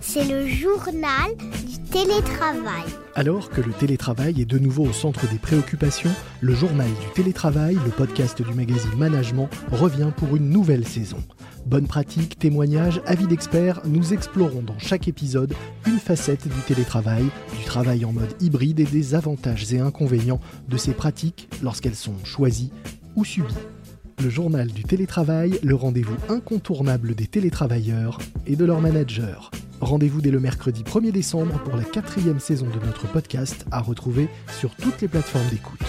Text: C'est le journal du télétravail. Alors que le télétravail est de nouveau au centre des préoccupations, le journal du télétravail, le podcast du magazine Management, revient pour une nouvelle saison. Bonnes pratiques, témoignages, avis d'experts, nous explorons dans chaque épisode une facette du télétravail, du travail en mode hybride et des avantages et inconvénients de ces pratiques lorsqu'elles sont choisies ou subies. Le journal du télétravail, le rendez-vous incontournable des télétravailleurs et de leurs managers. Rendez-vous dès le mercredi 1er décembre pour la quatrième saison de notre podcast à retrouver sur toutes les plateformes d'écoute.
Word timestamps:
C'est 0.00 0.24
le 0.24 0.46
journal 0.46 1.34
du 1.66 1.78
télétravail. 1.90 2.84
Alors 3.16 3.50
que 3.50 3.60
le 3.60 3.72
télétravail 3.72 4.40
est 4.40 4.44
de 4.44 4.58
nouveau 4.58 4.84
au 4.84 4.92
centre 4.92 5.28
des 5.28 5.38
préoccupations, 5.38 6.10
le 6.40 6.54
journal 6.54 6.86
du 6.86 7.12
télétravail, 7.14 7.76
le 7.84 7.90
podcast 7.90 8.40
du 8.42 8.54
magazine 8.54 8.96
Management, 8.96 9.48
revient 9.72 10.10
pour 10.16 10.36
une 10.36 10.50
nouvelle 10.50 10.86
saison. 10.86 11.18
Bonnes 11.66 11.86
pratiques, 11.86 12.38
témoignages, 12.38 13.00
avis 13.06 13.26
d'experts, 13.26 13.80
nous 13.86 14.12
explorons 14.12 14.62
dans 14.62 14.78
chaque 14.78 15.08
épisode 15.08 15.54
une 15.86 15.98
facette 15.98 16.46
du 16.46 16.60
télétravail, 16.66 17.24
du 17.58 17.64
travail 17.64 18.04
en 18.04 18.12
mode 18.12 18.34
hybride 18.40 18.80
et 18.80 18.84
des 18.84 19.14
avantages 19.14 19.72
et 19.72 19.80
inconvénients 19.80 20.40
de 20.68 20.76
ces 20.76 20.92
pratiques 20.92 21.48
lorsqu'elles 21.62 21.96
sont 21.96 22.24
choisies 22.24 22.72
ou 23.16 23.24
subies. 23.24 23.54
Le 24.22 24.30
journal 24.30 24.68
du 24.68 24.84
télétravail, 24.84 25.58
le 25.62 25.74
rendez-vous 25.74 26.16
incontournable 26.28 27.14
des 27.14 27.26
télétravailleurs 27.26 28.18
et 28.46 28.56
de 28.56 28.64
leurs 28.64 28.80
managers. 28.80 29.50
Rendez-vous 29.80 30.20
dès 30.20 30.30
le 30.30 30.40
mercredi 30.40 30.82
1er 30.82 31.12
décembre 31.12 31.58
pour 31.64 31.76
la 31.76 31.84
quatrième 31.84 32.40
saison 32.40 32.66
de 32.66 32.86
notre 32.86 33.06
podcast 33.10 33.66
à 33.70 33.80
retrouver 33.80 34.28
sur 34.58 34.74
toutes 34.76 35.00
les 35.02 35.08
plateformes 35.08 35.48
d'écoute. 35.50 35.84